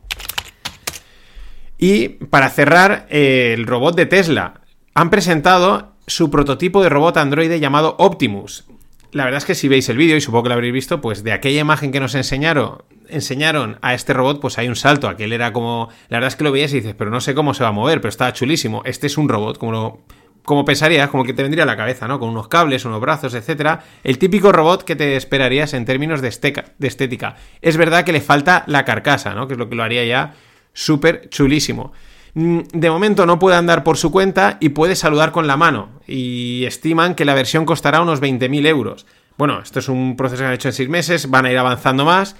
Y 1.80 2.10
para 2.10 2.50
cerrar, 2.50 3.08
eh, 3.10 3.54
el 3.58 3.66
robot 3.66 3.96
de 3.96 4.06
Tesla. 4.06 4.62
Han 4.94 5.10
presentado 5.10 5.95
su 6.08 6.30
prototipo 6.30 6.84
de 6.84 6.90
robot 6.90 7.18
androide 7.18 7.60
llamado 7.60 7.96
Optimus. 8.00 8.66
La 9.12 9.24
verdad 9.24 9.38
es 9.38 9.46
que 9.46 9.56
si 9.56 9.68
veis 9.68 9.88
el 9.88 9.98
vídeo, 9.98 10.18
y 10.18 10.22
supongo 10.22 10.44
que 10.44 10.50
lo 10.50 10.56
habréis 10.56 10.74
visto, 10.74 11.00
pues 11.00 11.24
de 11.24 11.32
aquella 11.32 11.62
imagen 11.62 11.92
que 11.92 12.02
nos 12.02 12.16
enseñaron, 12.16 12.84
enseñaron 13.08 13.78
a 13.82 13.94
este 13.94 14.14
robot, 14.14 14.42
pues 14.42 14.58
hay 14.58 14.68
un 14.68 14.76
salto. 14.76 15.08
Aquel 15.08 15.32
era 15.32 15.54
como. 15.54 15.88
La 16.10 16.18
verdad 16.18 16.28
es 16.28 16.36
que 16.36 16.44
lo 16.44 16.52
veías 16.52 16.74
y 16.74 16.82
dices, 16.82 16.96
pero 16.98 17.12
no 17.12 17.22
sé 17.22 17.34
cómo 17.34 17.54
se 17.54 17.64
va 17.64 17.70
a 17.70 17.72
mover, 17.72 18.02
pero 18.02 18.10
está 18.10 18.34
chulísimo. 18.34 18.82
Este 18.84 19.08
es 19.08 19.18
un 19.18 19.30
robot, 19.30 19.58
como 19.58 19.72
lo, 19.72 20.00
como 20.44 20.66
pensarías, 20.66 21.10
como 21.10 21.24
que 21.24 21.34
te 21.34 21.44
vendría 21.44 21.64
a 21.64 21.68
la 21.68 21.78
cabeza, 21.78 22.08
¿no? 22.10 22.20
Con 22.20 22.30
unos 22.30 22.50
cables, 22.50 22.84
unos 22.84 23.00
brazos, 23.00 23.34
etcétera. 23.34 23.84
El 24.04 24.18
típico 24.18 24.52
robot 24.52 24.84
que 24.84 24.98
te 24.98 25.16
esperarías 25.16 25.74
en 25.74 25.86
términos 25.86 26.22
de, 26.22 26.30
de 26.78 26.88
estética. 26.88 27.38
Es 27.62 27.78
verdad 27.78 28.04
que 28.04 28.12
le 28.12 28.20
falta 28.20 28.66
la 28.68 28.84
carcasa, 28.84 29.34
¿no? 29.34 29.48
Que 29.48 29.54
es 29.54 29.60
lo 29.60 29.70
que 29.70 29.76
lo 29.76 29.84
haría 29.84 30.04
ya 30.04 30.34
súper 30.74 31.30
chulísimo. 31.30 31.94
Mm, 32.36 32.60
de 32.74 32.90
momento 32.90 33.26
no 33.26 33.40
puede 33.40 33.56
andar 33.56 33.84
por 33.84 33.98
su 33.98 34.12
cuenta 34.12 34.58
y 34.60 34.70
puede 34.70 34.96
saludar 34.96 35.32
con 35.32 35.48
la 35.48 35.58
mano. 35.58 35.90
Y 36.06 36.66
estiman 36.66 37.16
que 37.16 37.26
la 37.26 37.34
versión 37.34 37.66
costará 37.66 38.02
unos 38.02 38.22
20.000 38.22 38.68
euros. 38.68 39.06
Bueno, 39.38 39.60
esto 39.60 39.80
es 39.80 39.90
un 39.90 40.16
proceso 40.16 40.44
que 40.44 40.48
han 40.48 40.54
hecho 40.54 40.68
en 40.68 40.74
6 40.74 40.90
meses, 40.90 41.30
van 41.30 41.46
a 41.46 41.52
ir 41.52 41.58
avanzando 41.58 42.06
más. 42.06 42.36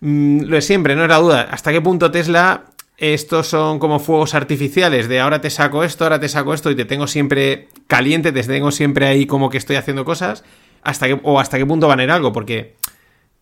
Mm, 0.00 0.42
lo 0.44 0.56
de 0.56 0.62
siempre, 0.62 0.96
no 0.96 1.04
era 1.04 1.18
duda. 1.18 1.48
¿Hasta 1.50 1.72
qué 1.72 1.80
punto 1.80 2.10
Tesla 2.10 2.64
estos 2.96 3.48
son 3.48 3.80
como 3.80 3.98
fuegos 3.98 4.34
artificiales 4.34 5.08
de 5.08 5.18
ahora 5.18 5.40
te 5.40 5.50
saco 5.50 5.82
esto, 5.82 6.04
ahora 6.04 6.20
te 6.20 6.28
saco 6.28 6.54
esto 6.54 6.70
y 6.70 6.76
te 6.76 6.84
tengo 6.84 7.08
siempre 7.08 7.68
caliente, 7.88 8.30
te 8.30 8.42
tengo 8.44 8.70
siempre 8.70 9.06
ahí 9.06 9.26
como 9.26 9.50
que 9.50 9.58
estoy 9.58 9.74
haciendo 9.74 10.04
cosas, 10.04 10.44
hasta 10.82 11.06
o 11.24 11.40
hasta 11.40 11.58
qué 11.58 11.66
punto 11.66 11.88
van 11.88 11.98
a 11.98 12.04
ir 12.04 12.10
algo, 12.12 12.32
porque 12.32 12.76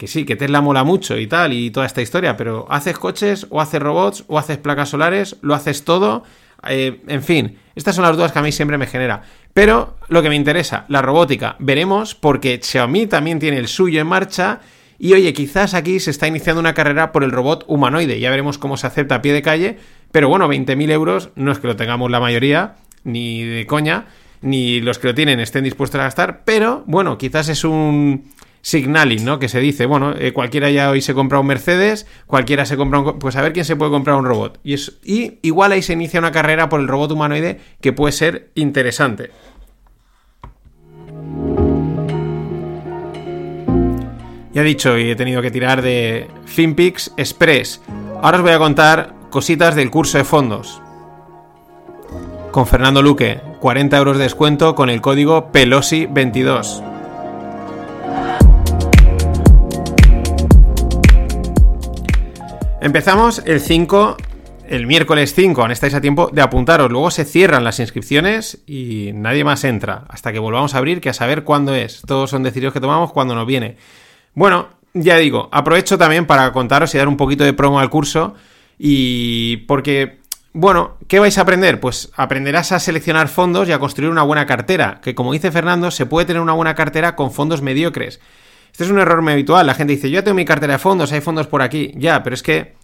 que 0.02 0.08
sí, 0.08 0.24
que 0.24 0.34
Tesla 0.34 0.60
mola 0.60 0.82
mucho 0.82 1.16
y 1.16 1.28
tal, 1.28 1.52
y 1.52 1.70
toda 1.70 1.86
esta 1.86 2.02
historia, 2.02 2.36
pero 2.36 2.66
haces 2.68 2.98
coches, 2.98 3.46
o 3.50 3.60
haces 3.60 3.80
robots, 3.80 4.24
o 4.26 4.36
haces 4.36 4.58
placas 4.58 4.88
solares, 4.88 5.36
lo 5.42 5.54
haces 5.54 5.84
todo. 5.84 6.24
Eh, 6.66 7.02
en 7.06 7.22
fin, 7.22 7.58
estas 7.76 7.94
son 7.94 8.02
las 8.02 8.16
dudas 8.16 8.32
que 8.32 8.40
a 8.40 8.42
mí 8.42 8.50
siempre 8.50 8.78
me 8.78 8.88
genera. 8.88 9.22
Pero 9.54 9.96
lo 10.08 10.20
que 10.20 10.28
me 10.28 10.34
interesa, 10.34 10.86
la 10.88 11.02
robótica, 11.02 11.54
veremos, 11.60 12.16
porque 12.16 12.58
Xiaomi 12.60 13.06
también 13.06 13.38
tiene 13.38 13.58
el 13.58 13.68
suyo 13.68 14.00
en 14.00 14.08
marcha. 14.08 14.58
Y 14.98 15.12
oye, 15.12 15.32
quizás 15.32 15.72
aquí 15.72 16.00
se 16.00 16.10
está 16.10 16.26
iniciando 16.26 16.58
una 16.58 16.74
carrera 16.74 17.12
por 17.12 17.22
el 17.22 17.30
robot 17.30 17.64
humanoide. 17.68 18.18
Ya 18.18 18.30
veremos 18.30 18.58
cómo 18.58 18.76
se 18.76 18.88
acepta 18.88 19.14
a 19.14 19.22
pie 19.22 19.32
de 19.32 19.42
calle. 19.42 19.78
Pero 20.10 20.28
bueno, 20.28 20.48
20.000 20.48 20.90
euros 20.90 21.30
no 21.36 21.52
es 21.52 21.60
que 21.60 21.68
lo 21.68 21.76
tengamos 21.76 22.10
la 22.10 22.18
mayoría, 22.18 22.74
ni 23.04 23.44
de 23.44 23.66
coña, 23.68 24.06
ni 24.40 24.80
los 24.80 24.98
que 24.98 25.06
lo 25.06 25.14
tienen 25.14 25.38
estén 25.38 25.62
dispuestos 25.62 26.00
a 26.00 26.04
gastar. 26.04 26.42
Pero 26.44 26.82
bueno, 26.88 27.18
quizás 27.18 27.48
es 27.48 27.62
un 27.62 28.31
signaling, 28.62 29.24
¿no? 29.24 29.38
Que 29.38 29.48
se 29.48 29.60
dice, 29.60 29.86
bueno, 29.86 30.14
eh, 30.16 30.32
cualquiera 30.32 30.70
ya 30.70 30.88
hoy 30.90 31.02
se 31.02 31.14
compra 31.14 31.40
un 31.40 31.46
Mercedes, 31.46 32.06
cualquiera 32.26 32.64
se 32.64 32.76
compra 32.76 33.00
un... 33.00 33.18
Pues 33.18 33.36
a 33.36 33.42
ver 33.42 33.52
quién 33.52 33.64
se 33.64 33.76
puede 33.76 33.90
comprar 33.90 34.16
un 34.16 34.24
robot. 34.24 34.60
Y, 34.64 34.74
es, 34.74 34.98
y 35.04 35.38
igual 35.42 35.72
ahí 35.72 35.82
se 35.82 35.92
inicia 35.92 36.20
una 36.20 36.32
carrera 36.32 36.68
por 36.68 36.80
el 36.80 36.88
robot 36.88 37.12
humanoide 37.12 37.60
que 37.80 37.92
puede 37.92 38.12
ser 38.12 38.50
interesante. 38.54 39.30
Ya 44.54 44.60
he 44.60 44.64
dicho 44.64 44.98
y 44.98 45.10
he 45.10 45.16
tenido 45.16 45.42
que 45.42 45.50
tirar 45.50 45.82
de 45.82 46.28
FinPix 46.44 47.12
Express. 47.16 47.80
Ahora 48.22 48.38
os 48.38 48.42
voy 48.42 48.52
a 48.52 48.58
contar 48.58 49.14
cositas 49.30 49.74
del 49.74 49.90
curso 49.90 50.18
de 50.18 50.24
fondos. 50.24 50.80
Con 52.50 52.66
Fernando 52.66 53.00
Luque, 53.00 53.40
40 53.60 53.96
euros 53.96 54.18
de 54.18 54.24
descuento 54.24 54.74
con 54.74 54.90
el 54.90 55.00
código 55.00 55.50
Pelosi22. 55.52 56.91
Empezamos 62.82 63.42
el 63.46 63.60
5, 63.60 64.16
el 64.66 64.88
miércoles 64.88 65.34
5, 65.36 65.62
aún 65.62 65.70
estáis 65.70 65.94
a 65.94 66.00
tiempo 66.00 66.30
de 66.32 66.42
apuntaros. 66.42 66.90
Luego 66.90 67.12
se 67.12 67.24
cierran 67.24 67.62
las 67.62 67.78
inscripciones 67.78 68.58
y 68.66 69.12
nadie 69.14 69.44
más 69.44 69.62
entra 69.62 70.04
hasta 70.08 70.32
que 70.32 70.40
volvamos 70.40 70.74
a 70.74 70.78
abrir, 70.78 71.00
que 71.00 71.08
a 71.08 71.14
saber 71.14 71.44
cuándo 71.44 71.76
es. 71.76 72.02
Todos 72.04 72.30
son 72.30 72.42
decididos 72.42 72.72
que 72.74 72.80
tomamos 72.80 73.12
cuando 73.12 73.36
nos 73.36 73.46
viene. 73.46 73.76
Bueno, 74.34 74.70
ya 74.94 75.16
digo, 75.16 75.48
aprovecho 75.52 75.96
también 75.96 76.26
para 76.26 76.52
contaros 76.52 76.92
y 76.96 76.98
dar 76.98 77.06
un 77.06 77.16
poquito 77.16 77.44
de 77.44 77.52
promo 77.52 77.78
al 77.78 77.88
curso 77.88 78.34
y 78.80 79.58
porque 79.68 80.18
bueno, 80.52 80.96
¿qué 81.06 81.20
vais 81.20 81.38
a 81.38 81.42
aprender? 81.42 81.78
Pues 81.78 82.10
aprenderás 82.16 82.72
a 82.72 82.80
seleccionar 82.80 83.28
fondos 83.28 83.68
y 83.68 83.72
a 83.72 83.78
construir 83.78 84.10
una 84.10 84.24
buena 84.24 84.44
cartera, 84.44 85.00
que 85.00 85.14
como 85.14 85.32
dice 85.32 85.52
Fernando, 85.52 85.92
se 85.92 86.06
puede 86.06 86.26
tener 86.26 86.42
una 86.42 86.52
buena 86.52 86.74
cartera 86.74 87.14
con 87.14 87.30
fondos 87.30 87.62
mediocres. 87.62 88.18
Este 88.72 88.84
es 88.84 88.90
un 88.90 88.98
error 88.98 89.20
muy 89.20 89.34
habitual. 89.34 89.66
La 89.66 89.74
gente 89.74 89.92
dice, 89.92 90.10
yo 90.10 90.24
tengo 90.24 90.34
mi 90.34 90.46
cartera 90.46 90.72
de 90.72 90.78
fondos, 90.78 91.12
hay 91.12 91.20
fondos 91.20 91.46
por 91.46 91.60
aquí. 91.60 91.92
Ya, 91.94 92.22
pero 92.22 92.34
es 92.34 92.42
que 92.42 92.74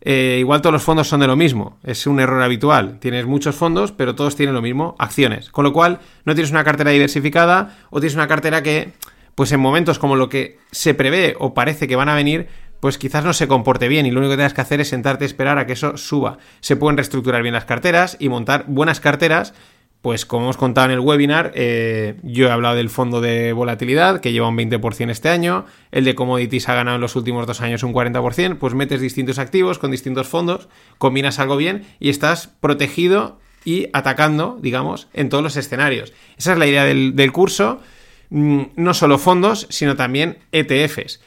eh, 0.00 0.36
igual 0.38 0.62
todos 0.62 0.72
los 0.72 0.82
fondos 0.82 1.08
son 1.08 1.20
de 1.20 1.26
lo 1.26 1.34
mismo. 1.36 1.78
Es 1.82 2.06
un 2.06 2.20
error 2.20 2.42
habitual. 2.42 3.00
Tienes 3.00 3.26
muchos 3.26 3.56
fondos, 3.56 3.90
pero 3.90 4.14
todos 4.14 4.36
tienen 4.36 4.54
lo 4.54 4.62
mismo, 4.62 4.94
acciones. 5.00 5.50
Con 5.50 5.64
lo 5.64 5.72
cual, 5.72 5.98
no 6.24 6.34
tienes 6.34 6.52
una 6.52 6.62
cartera 6.62 6.92
diversificada 6.92 7.76
o 7.90 7.98
tienes 7.98 8.14
una 8.14 8.28
cartera 8.28 8.62
que, 8.62 8.92
pues 9.34 9.50
en 9.50 9.58
momentos 9.58 9.98
como 9.98 10.14
lo 10.14 10.28
que 10.28 10.58
se 10.70 10.94
prevé 10.94 11.34
o 11.38 11.54
parece 11.54 11.88
que 11.88 11.96
van 11.96 12.08
a 12.08 12.14
venir, 12.14 12.46
pues 12.78 12.98
quizás 12.98 13.24
no 13.24 13.32
se 13.32 13.46
comporte 13.48 13.86
bien 13.88 14.06
y 14.06 14.10
lo 14.10 14.20
único 14.20 14.32
que 14.32 14.38
tengas 14.38 14.54
que 14.54 14.60
hacer 14.60 14.80
es 14.80 14.88
sentarte 14.88 15.24
a 15.24 15.26
esperar 15.26 15.58
a 15.58 15.66
que 15.66 15.74
eso 15.74 15.96
suba. 15.96 16.38
Se 16.60 16.76
pueden 16.76 16.96
reestructurar 16.96 17.42
bien 17.42 17.54
las 17.54 17.64
carteras 17.64 18.16
y 18.18 18.28
montar 18.28 18.64
buenas 18.66 19.00
carteras 19.00 19.54
pues 20.02 20.26
como 20.26 20.46
hemos 20.46 20.56
contado 20.56 20.86
en 20.86 20.90
el 20.90 21.00
webinar, 21.00 21.52
eh, 21.54 22.16
yo 22.24 22.48
he 22.48 22.50
hablado 22.50 22.74
del 22.74 22.90
fondo 22.90 23.20
de 23.20 23.52
volatilidad 23.52 24.20
que 24.20 24.32
lleva 24.32 24.48
un 24.48 24.56
20% 24.56 25.10
este 25.10 25.28
año, 25.28 25.64
el 25.92 26.04
de 26.04 26.16
commodities 26.16 26.68
ha 26.68 26.74
ganado 26.74 26.96
en 26.96 27.00
los 27.00 27.14
últimos 27.14 27.46
dos 27.46 27.60
años 27.60 27.84
un 27.84 27.94
40%, 27.94 28.58
pues 28.58 28.74
metes 28.74 29.00
distintos 29.00 29.38
activos 29.38 29.78
con 29.78 29.92
distintos 29.92 30.26
fondos, 30.26 30.68
combinas 30.98 31.38
algo 31.38 31.56
bien 31.56 31.84
y 32.00 32.10
estás 32.10 32.48
protegido 32.48 33.38
y 33.64 33.86
atacando, 33.92 34.58
digamos, 34.60 35.06
en 35.14 35.28
todos 35.28 35.44
los 35.44 35.56
escenarios. 35.56 36.12
Esa 36.36 36.54
es 36.54 36.58
la 36.58 36.66
idea 36.66 36.84
del, 36.84 37.32
curso, 37.32 37.80
mm, 38.30 38.62
no 38.74 38.94
solo 38.94 39.18
fondos, 39.18 39.68
sino 39.70 39.94
también 39.94 40.38
ETFs. 40.50 41.20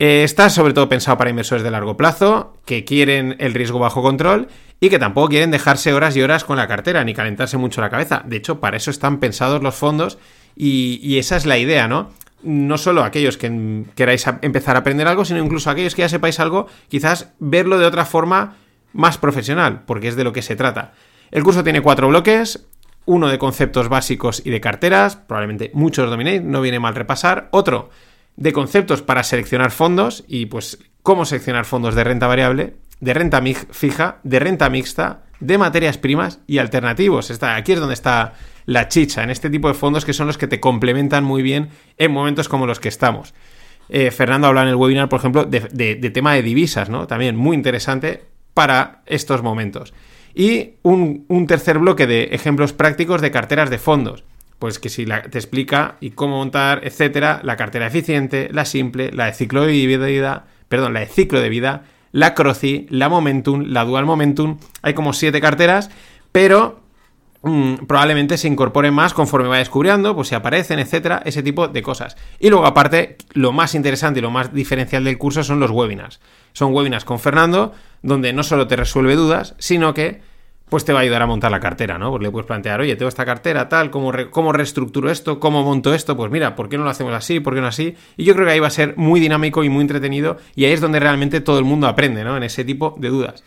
Eh, 0.00 0.24
está 0.24 0.48
sobre 0.48 0.72
todo 0.72 0.88
pensado 0.88 1.18
para 1.18 1.28
inversores 1.28 1.62
de 1.62 1.70
largo 1.70 1.98
plazo, 1.98 2.54
que 2.64 2.86
quieren 2.86 3.36
el 3.38 3.52
riesgo 3.52 3.78
bajo 3.78 4.00
control 4.00 4.48
y 4.80 4.88
que 4.88 4.98
tampoco 4.98 5.28
quieren 5.28 5.50
dejarse 5.50 5.92
horas 5.92 6.16
y 6.16 6.22
horas 6.22 6.42
con 6.42 6.56
la 6.56 6.66
cartera 6.66 7.04
ni 7.04 7.12
calentarse 7.12 7.58
mucho 7.58 7.82
la 7.82 7.90
cabeza. 7.90 8.22
De 8.24 8.36
hecho, 8.36 8.60
para 8.60 8.78
eso 8.78 8.90
están 8.90 9.20
pensados 9.20 9.62
los 9.62 9.74
fondos 9.74 10.16
y, 10.56 11.18
esa 11.18 11.36
es 11.36 11.44
la 11.44 11.58
idea, 11.58 11.86
¿no? 11.86 12.12
No 12.42 12.78
solo 12.78 13.04
aquellos 13.04 13.36
que 13.36 13.84
queráis 13.94 14.24
empezar 14.40 14.74
a 14.76 14.78
aprender 14.78 15.06
algo, 15.06 15.26
sino 15.26 15.44
incluso 15.44 15.68
aquellos 15.68 15.94
que 15.94 16.00
ya 16.00 16.08
sepáis 16.08 16.40
algo, 16.40 16.66
quizás 16.88 17.34
verlo 17.38 17.78
de 17.78 17.84
otra 17.84 18.06
forma 18.06 18.56
más 18.94 19.18
profesional, 19.18 19.82
porque 19.84 20.08
es 20.08 20.16
de 20.16 20.24
lo 20.24 20.32
que 20.32 20.40
se 20.40 20.56
trata. 20.56 20.94
El 21.30 21.44
curso 21.44 21.62
tiene 21.62 21.82
cuatro 21.82 22.08
bloques, 22.08 22.66
uno 23.04 23.28
de 23.28 23.38
conceptos 23.38 23.90
básicos 23.90 24.40
y 24.46 24.48
de 24.48 24.62
carteras, 24.62 25.16
probablemente 25.16 25.70
muchos 25.74 26.08
dominéis, 26.08 26.42
no 26.42 26.62
viene 26.62 26.80
mal 26.80 26.94
repasar, 26.94 27.48
otro 27.50 27.90
de 28.40 28.52
conceptos 28.52 29.02
para 29.02 29.22
seleccionar 29.22 29.70
fondos 29.70 30.24
y 30.26 30.46
pues 30.46 30.78
cómo 31.02 31.24
seleccionar 31.24 31.66
fondos 31.66 31.94
de 31.94 32.02
renta 32.02 32.26
variable, 32.26 32.74
de 32.98 33.14
renta 33.14 33.42
fija, 33.70 34.18
de 34.24 34.38
renta 34.40 34.70
mixta, 34.70 35.22
de 35.40 35.58
materias 35.58 35.98
primas 35.98 36.40
y 36.46 36.58
alternativos. 36.58 37.30
Está, 37.30 37.54
aquí 37.54 37.72
es 37.72 37.80
donde 37.80 37.94
está 37.94 38.32
la 38.64 38.88
chicha, 38.88 39.22
en 39.22 39.30
este 39.30 39.50
tipo 39.50 39.68
de 39.68 39.74
fondos 39.74 40.04
que 40.04 40.14
son 40.14 40.26
los 40.26 40.38
que 40.38 40.46
te 40.46 40.58
complementan 40.58 41.22
muy 41.22 41.42
bien 41.42 41.68
en 41.98 42.12
momentos 42.12 42.48
como 42.48 42.66
los 42.66 42.80
que 42.80 42.88
estamos. 42.88 43.34
Eh, 43.90 44.10
Fernando 44.10 44.46
habla 44.46 44.62
en 44.62 44.68
el 44.68 44.76
webinar, 44.76 45.08
por 45.08 45.20
ejemplo, 45.20 45.44
de, 45.44 45.60
tema 46.10 46.34
de 46.34 46.42
divisas, 46.42 46.88
¿no? 46.88 47.06
También 47.06 47.36
muy 47.36 47.54
interesante 47.54 48.24
para 48.54 49.02
estos 49.04 49.42
momentos. 49.42 49.92
Y 50.34 50.76
un, 50.82 51.26
un 51.28 51.46
tercer 51.46 51.78
bloque 51.78 52.06
de 52.06 52.30
ejemplos 52.32 52.72
prácticos 52.72 53.20
de 53.20 53.30
carteras 53.30 53.68
de 53.68 53.78
fondos 53.78 54.24
pues 54.60 54.78
que 54.78 54.90
si 54.90 55.06
te 55.06 55.38
explica 55.38 55.96
y 56.00 56.10
cómo 56.10 56.36
montar, 56.36 56.82
etcétera, 56.84 57.40
la 57.42 57.56
cartera 57.56 57.86
eficiente, 57.86 58.50
la 58.52 58.66
simple, 58.66 59.10
la 59.10 59.24
de 59.24 59.32
ciclo 59.32 59.64
de 59.64 59.72
vida, 59.72 60.44
perdón, 60.68 60.92
la 60.92 61.00
de 61.00 61.06
ciclo 61.06 61.40
de 61.40 61.48
vida, 61.48 61.84
la 62.12 62.34
Croci, 62.34 62.86
la 62.90 63.08
Momentum, 63.08 63.64
la 63.68 63.86
Dual 63.86 64.04
Momentum. 64.04 64.58
Hay 64.82 64.92
como 64.92 65.14
siete 65.14 65.40
carteras, 65.40 65.90
pero 66.30 66.82
mm, 67.40 67.86
probablemente 67.86 68.36
se 68.36 68.48
incorporen 68.48 68.92
más 68.92 69.14
conforme 69.14 69.48
va 69.48 69.56
descubriendo, 69.56 70.14
pues 70.14 70.28
si 70.28 70.34
aparecen, 70.34 70.78
etcétera, 70.78 71.22
ese 71.24 71.42
tipo 71.42 71.66
de 71.66 71.82
cosas. 71.82 72.18
Y 72.38 72.50
luego, 72.50 72.66
aparte, 72.66 73.16
lo 73.32 73.52
más 73.52 73.74
interesante 73.74 74.18
y 74.18 74.22
lo 74.22 74.30
más 74.30 74.52
diferencial 74.52 75.04
del 75.04 75.16
curso 75.16 75.42
son 75.42 75.58
los 75.58 75.70
webinars. 75.70 76.20
Son 76.52 76.74
webinars 76.74 77.06
con 77.06 77.18
Fernando, 77.18 77.72
donde 78.02 78.34
no 78.34 78.42
solo 78.42 78.66
te 78.66 78.76
resuelve 78.76 79.16
dudas, 79.16 79.54
sino 79.58 79.94
que 79.94 80.20
pues 80.70 80.84
te 80.84 80.92
va 80.92 81.00
a 81.00 81.02
ayudar 81.02 81.20
a 81.20 81.26
montar 81.26 81.50
la 81.50 81.60
cartera, 81.60 81.98
¿no? 81.98 82.10
Pues 82.10 82.22
le 82.22 82.30
puedes 82.30 82.46
plantear, 82.46 82.80
oye, 82.80 82.96
tengo 82.96 83.08
esta 83.08 83.26
cartera, 83.26 83.68
tal, 83.68 83.90
¿cómo, 83.90 84.12
¿cómo 84.30 84.52
reestructuro 84.52 85.10
esto? 85.10 85.40
¿Cómo 85.40 85.62
monto 85.62 85.92
esto? 85.92 86.16
Pues 86.16 86.30
mira, 86.30 86.54
¿por 86.54 86.68
qué 86.68 86.78
no 86.78 86.84
lo 86.84 86.90
hacemos 86.90 87.12
así? 87.12 87.40
¿Por 87.40 87.54
qué 87.54 87.60
no 87.60 87.66
así? 87.66 87.96
Y 88.16 88.24
yo 88.24 88.34
creo 88.34 88.46
que 88.46 88.52
ahí 88.52 88.60
va 88.60 88.68
a 88.68 88.70
ser 88.70 88.96
muy 88.96 89.20
dinámico 89.20 89.64
y 89.64 89.68
muy 89.68 89.82
entretenido 89.82 90.38
y 90.54 90.64
ahí 90.64 90.72
es 90.72 90.80
donde 90.80 91.00
realmente 91.00 91.40
todo 91.40 91.58
el 91.58 91.64
mundo 91.64 91.88
aprende, 91.88 92.24
¿no? 92.24 92.36
En 92.36 92.44
ese 92.44 92.64
tipo 92.64 92.94
de 92.98 93.08
dudas. 93.08 93.44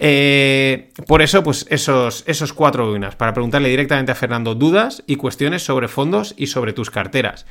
Eh, 0.00 0.90
por 1.06 1.22
eso, 1.22 1.42
pues 1.42 1.66
esos, 1.70 2.24
esos 2.26 2.52
cuatro 2.52 2.88
webinars, 2.88 3.16
para 3.16 3.32
preguntarle 3.32 3.68
directamente 3.68 4.12
a 4.12 4.14
Fernando 4.14 4.54
dudas 4.54 5.02
y 5.06 5.16
cuestiones 5.16 5.62
sobre 5.62 5.88
fondos 5.88 6.34
y 6.36 6.48
sobre 6.48 6.72
tus 6.72 6.90
carteras. 6.90 7.46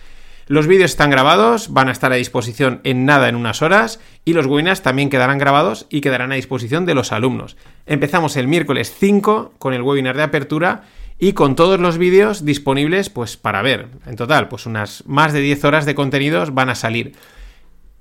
Los 0.47 0.65
vídeos 0.65 0.91
están 0.91 1.09
grabados, 1.09 1.73
van 1.73 1.89
a 1.89 1.91
estar 1.91 2.13
a 2.13 2.15
disposición 2.15 2.79
en 2.85 3.03
nada 3.05 3.27
en 3.27 3.35
unas 3.35 3.61
horas 3.61 3.99
y 4.23 4.31
los 4.31 4.45
webinars 4.45 4.81
también 4.81 5.09
quedarán 5.09 5.39
grabados 5.39 5.87
y 5.89 5.99
quedarán 5.99 6.31
a 6.31 6.35
disposición 6.35 6.85
de 6.85 6.95
los 6.95 7.11
alumnos. 7.11 7.57
Empezamos 7.85 8.37
el 8.37 8.47
miércoles 8.47 8.95
5 8.97 9.55
con 9.59 9.73
el 9.73 9.81
webinar 9.81 10.15
de 10.15 10.23
apertura 10.23 10.83
y 11.19 11.33
con 11.33 11.57
todos 11.57 11.81
los 11.81 11.97
vídeos 11.97 12.45
disponibles 12.45 13.09
pues 13.09 13.35
para 13.35 13.61
ver. 13.61 13.89
En 14.05 14.15
total, 14.15 14.47
pues 14.47 14.65
unas 14.65 15.03
más 15.05 15.33
de 15.33 15.41
10 15.41 15.65
horas 15.65 15.85
de 15.85 15.95
contenidos 15.95 16.53
van 16.53 16.69
a 16.69 16.75
salir. 16.75 17.11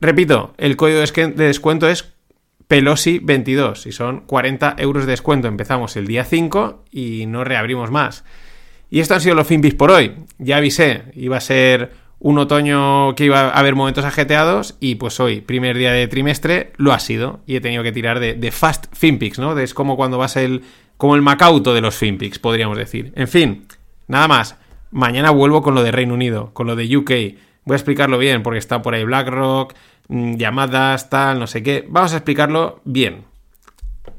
Repito, 0.00 0.54
el 0.56 0.76
código 0.76 1.00
de 1.00 1.32
descuento 1.46 1.88
es 1.88 2.12
Pelosi22 2.68 3.86
y 3.86 3.92
son 3.92 4.20
40 4.20 4.76
euros 4.78 5.04
de 5.04 5.10
descuento. 5.10 5.48
Empezamos 5.48 5.96
el 5.96 6.06
día 6.06 6.24
5 6.24 6.84
y 6.92 7.26
no 7.26 7.42
reabrimos 7.42 7.90
más. 7.90 8.24
Y 8.88 9.00
esto 9.00 9.14
han 9.14 9.20
sido 9.20 9.34
los 9.34 9.48
Finbis 9.48 9.74
por 9.74 9.90
hoy. 9.90 10.14
Ya 10.38 10.58
avisé, 10.58 11.04
iba 11.14 11.38
a 11.38 11.40
ser 11.40 12.05
un 12.18 12.38
otoño 12.38 13.14
que 13.14 13.25
iba 13.25 13.40
a 13.40 13.50
haber 13.50 13.75
momentos 13.75 14.04
ajeteados 14.04 14.76
y 14.80 14.94
pues 14.94 15.20
hoy, 15.20 15.40
primer 15.42 15.76
día 15.76 15.92
de 15.92 16.08
trimestre, 16.08 16.73
lo 16.76 16.92
ha 16.92 16.99
sido 16.99 17.40
y 17.46 17.56
he 17.56 17.61
tenido 17.61 17.82
que 17.82 17.92
tirar 17.92 18.20
de, 18.20 18.50
fast 18.50 18.87
finpics, 18.92 19.38
¿no? 19.38 19.58
Es 19.58 19.75
como 19.75 19.96
cuando 19.96 20.18
vas 20.18 20.37
el, 20.37 20.62
como 20.96 21.14
el 21.14 21.23
Macauto 21.23 21.75
de 21.75 21.80
los 21.80 21.96
finpics, 21.96 22.38
podríamos 22.38 22.78
decir. 22.78 23.12
En 23.16 23.28
fin, 23.28 23.66
nada 24.08 24.28
más. 24.28 24.56
Mañana 24.92 25.30
vuelvo 25.30 25.62
con 25.62 25.75
lo 25.75 25.82
de 25.82 25.90
Reino 25.90 26.14
Unido, 26.14 26.50
con 26.54 26.66
lo 26.66 26.76
de 26.76 26.96
UK. 26.96 27.11
Voy 27.64 27.75
a 27.75 27.76
explicarlo 27.76 28.18
bien 28.18 28.42
porque 28.42 28.58
está 28.58 28.80
por 28.80 28.94
ahí 28.94 29.04
BlackRock, 29.04 29.75
mm, 30.08 30.37
llamadas, 30.37 31.11
tal, 31.11 31.38
no 31.38 31.46
sé 31.46 31.62
qué. 31.62 31.85
Vamos 31.88 32.14
a 32.14 32.16
explicarlo 32.16 32.80
bien. 32.85 33.25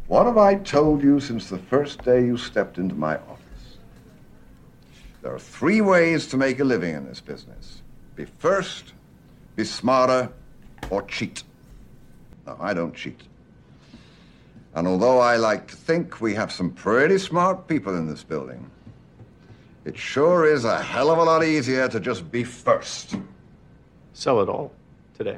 What 0.07 0.27
have 0.27 0.37
I 0.37 0.57
told 0.57 1.01
you 1.01 1.19
since 1.19 1.49
the 1.49 1.61
first 1.69 2.05
day 2.05 2.27
you 2.27 2.37
stepped 2.37 2.77
into 2.77 2.95
my 2.95 3.15
office? 3.15 3.79
There 5.21 5.33
are 5.33 5.39
three 5.39 5.81
ways 5.81 6.27
to 6.29 6.37
make 6.37 6.61
a 6.61 6.63
living 6.63 6.95
in 6.95 7.07
this 7.07 7.21
business. 7.21 7.81
Be 8.17 8.25
first, 8.39 8.93
be 9.55 9.63
smarter, 9.63 10.29
or 10.89 11.03
cheat. 11.03 11.43
Now, 12.47 12.57
I 12.59 12.73
don't 12.73 12.95
cheat. 12.95 13.21
And 14.73 14.87
although 14.87 15.19
I 15.19 15.35
like 15.37 15.67
to 15.67 15.75
think 15.75 16.19
we 16.19 16.33
have 16.33 16.51
some 16.51 16.71
pretty 16.71 17.19
smart 17.19 17.67
people 17.67 17.95
in 17.95 18.07
this 18.07 18.23
building, 18.23 18.71
it 19.85 19.95
sure 19.95 20.51
is 20.51 20.65
a 20.65 20.81
hell 20.81 21.11
of 21.11 21.19
a 21.19 21.23
lot 21.23 21.43
easier 21.43 21.87
to 21.89 21.99
just 21.99 22.31
be 22.31 22.43
first. 22.43 23.15
Sell 24.13 24.41
it 24.41 24.49
all 24.49 24.71
today. 25.15 25.37